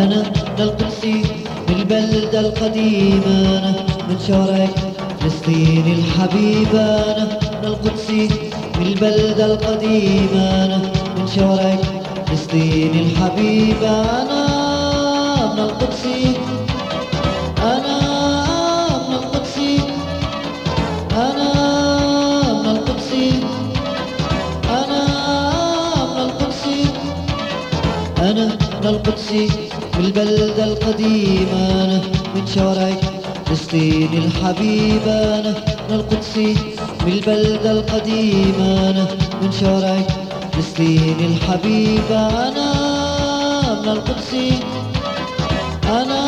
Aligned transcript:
أنا 0.00 0.22
من 0.22 0.60
القدس 0.60 1.04
البلدة 1.68 2.40
القديمة 2.40 3.58
أنا 3.58 3.72
من 4.08 4.16
شوارع 4.26 4.68
فلسطين 5.20 5.84
الحبيبة 5.98 6.80
أنا 6.80 7.38
من 7.62 7.64
القدس 7.64 8.10
البلدة 8.80 9.46
القديمة 9.46 10.64
أنا 10.64 10.76
من 11.18 11.26
شوارع 11.36 11.76
فلسطين 12.26 12.90
الحبيبة 12.94 13.90
أنا 14.22 14.46
من 15.54 15.58
القدس 15.58 16.04
أنا 17.62 17.98
من 19.08 19.14
القدس 19.14 19.58
أنا 21.12 21.52
من 22.62 22.66
القدس 22.70 23.12
أنا 24.70 25.02
من 26.14 26.20
القدس 26.22 26.64
أنا 28.18 28.46
من 28.80 28.86
القدس 28.86 29.32
في 30.00 30.06
البلدة 30.06 30.64
القديمة 30.64 31.84
أنا 31.84 32.00
من 32.34 32.46
شوارع 32.54 32.90
فلسطين 33.46 34.08
الحبيبة 34.12 35.12
أنا 35.40 35.54
من 35.88 35.94
القدس 35.94 36.32
في 37.00 37.06
البلدة 37.08 37.70
القديمة 37.70 38.90
أنا 38.90 39.06
من 39.42 39.52
شوارع 39.60 39.96
فلسطين 40.52 41.16
الحبيبة 41.20 42.48
أنا 42.48 42.72
من 43.82 43.88
القدس 43.88 44.34
أنا 45.84 46.19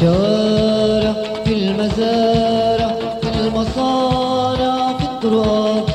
في 0.00 0.06
الشوارع 0.06 1.12
في 1.44 1.52
المزارع 1.52 2.96
في 3.22 3.28
المصانع 3.40 4.98
في 4.98 5.04
الطرق 5.04 5.86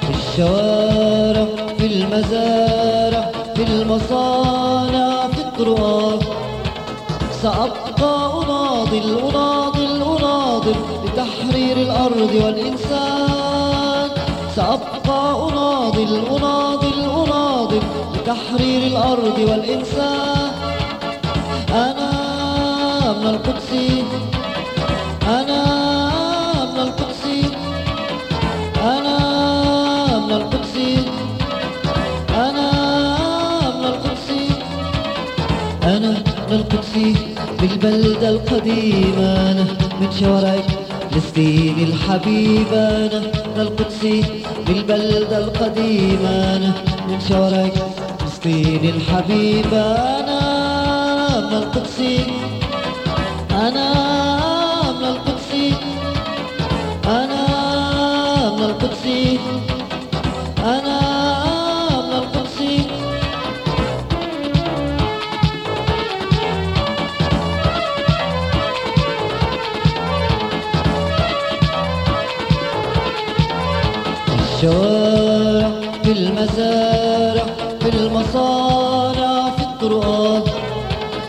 في 0.00 0.10
الشوارع 0.10 1.46
في 1.78 1.86
المزارع 1.86 3.30
في 3.56 3.62
المصانع 3.62 5.28
في 5.28 5.38
الطرق 5.40 6.20
سأبقى 7.42 8.42
أناضل 8.44 9.18
أناضل 9.18 10.02
أناضل 10.02 10.74
لتحرير 11.04 11.76
الأرض 11.76 12.34
والإنسان. 12.44 14.10
سأبقى 14.56 15.48
أناضل 15.48 16.20
أناضل 16.36 17.00
أناضل 17.24 17.80
لتحرير 18.14 18.86
الأرض 18.86 19.38
والإنسان. 19.38 20.50
أنا 21.70 22.05
من 23.26 23.34
القدس. 23.34 23.70
أنا 25.26 25.62
من 26.74 26.80
القدس. 26.80 27.24
أنا 28.82 29.18
من 30.26 30.32
القدس. 30.32 30.76
أنا 32.34 32.70
من 33.78 33.84
القدس. 33.84 34.28
أنا 35.82 36.10
من 36.48 36.52
القدس. 36.52 36.94
بالبلدة 37.60 38.28
القديمة 38.28 39.50
أنا 39.50 39.66
من 40.00 40.08
شوارع 40.20 40.62
فلسطين 41.10 41.78
الحبيبة 41.78 42.78
أنا 43.06 43.20
من 43.54 43.60
القدس. 43.60 44.02
بالبلدة 44.66 45.38
القديمة 45.38 46.30
أنا 46.56 46.72
من 47.08 47.20
شوارع 47.28 47.70
فلسطين 48.18 48.84
الحبيبة 48.94 49.82
أنا 50.20 50.40
من 51.40 51.56
القدس. 51.56 52.00
الشوارع 74.56 75.70
في 76.04 76.12
المزارع 76.12 77.44
في 77.80 77.88
المصانع 77.88 79.50
في 79.50 79.62
الطرقات 79.62 80.48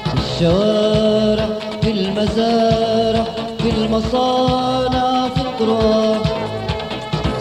في 0.06 0.14
الشوارع 0.18 1.48
في 1.82 1.92
المزارع 1.92 3.26
في 3.60 3.70
المصانع 3.70 5.28
في 5.30 5.42
الطرقات 5.42 6.22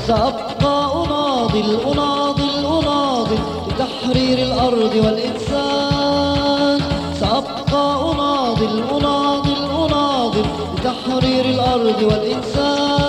سأبقى 0.07 0.93
أناضل 1.05 1.79
أناضل 1.93 2.59
أناضل 2.59 3.39
لتحرير 3.69 4.39
الأرض 4.39 4.95
والإنسان. 5.05 6.81
سأبقى 7.21 8.13
أناضل 8.13 8.83
أناضل 8.97 9.65
أناضل 9.87 10.45
لتحرير 10.79 11.45
الأرض 11.45 12.03
والإنسان. 12.03 13.06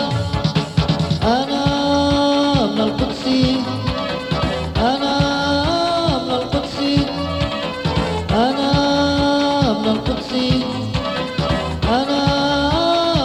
أنا 8.38 9.74
من 9.80 9.88
القدس 9.90 10.32
أنا 11.90 12.22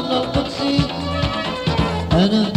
من 0.03 0.11
القدس 0.17 0.63
أنا 2.13 2.53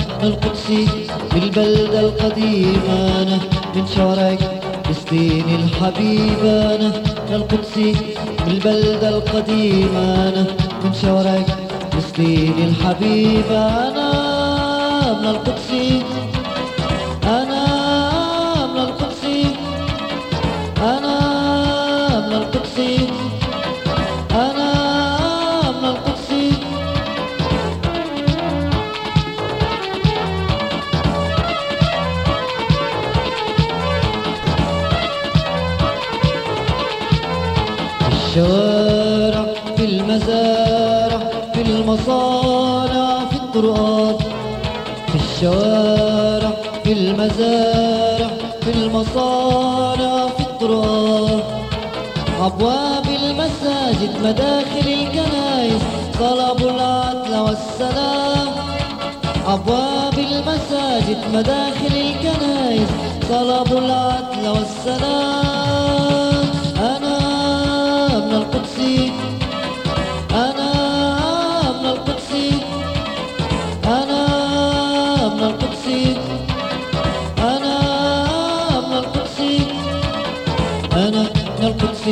القديمة 2.00 3.22
أنا 3.22 3.40
من 3.76 3.88
شوارع 3.96 4.38
فلسطين 4.86 5.46
الحبيبة 5.64 6.76
أنا 6.76 6.88
من 7.30 7.34
القدس 7.36 7.80
بالبلدة 8.46 9.10
القديمة 9.10 10.00
أنا 10.30 10.46
من 10.84 10.94
شوارع 11.02 11.42
فلسطين 11.92 12.54
الحبيبة 12.70 13.58
أنا 13.88 14.10
من 15.22 15.28
القدس 15.30 15.72
الشوارع 38.36 39.46
في 39.78 39.86
المزارع 39.86 41.20
في 41.54 41.62
المصانع 41.62 43.20
في 43.30 43.36
الطرقات 43.36 44.22
في 45.08 45.16
الشوارع 45.16 46.52
في 46.84 46.92
المزارع 46.92 48.30
في 48.62 48.72
المصانع 48.74 50.28
في 50.28 50.40
الطرقات 50.40 51.44
أبواب 52.42 53.06
المساجد 53.24 54.12
مداخل 54.24 54.88
الكنائس 54.88 55.82
طلبوا 56.20 56.72
العدل 56.72 57.36
والسلام. 57.36 58.48
أبواب 59.48 60.14
المساجد 60.14 61.18
مداخل 61.34 61.96
الكنائس 61.96 62.90
طلبوا 63.30 63.80
العدل 63.80 64.48
والسلام. 64.48 66.15
من 68.56 68.62
القدس 68.62 68.80
أنا 70.32 70.72
من 71.82 71.86
القدس 71.86 72.32
أنا 73.86 74.24
من 75.36 75.44
القدس 75.44 75.86
أنا 77.38 77.80
من 78.88 78.98
القدس 78.98 79.40
أنا 80.94 81.24
من 81.60 81.68
القدس 81.68 82.08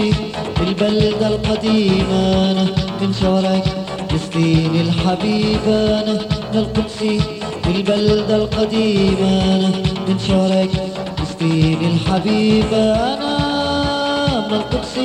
البلدة 0.61 1.27
القديمة 1.27 2.51
أنا 2.51 2.65
من 3.01 3.13
شوارع 3.21 3.61
فلسطين 4.09 4.75
الحبيبة 4.75 5.99
أنا 6.01 6.13
من 6.53 6.59
القدس 6.59 7.01
البلدة 7.67 8.35
القديمة 8.35 9.29
أنا 9.55 9.71
من 10.07 10.19
شوارع 10.27 10.67
فلسطين 11.17 11.77
الحبيبة 11.93 12.77
أنا 13.13 13.37
من 14.47 14.53
القدس 14.55 14.97